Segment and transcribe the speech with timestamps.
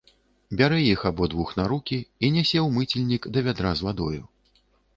[0.61, 4.21] Бярэ іх абодвух на рукі і нясе ў мыцельнік да вядра з вадою.